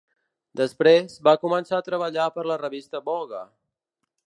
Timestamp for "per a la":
2.39-2.59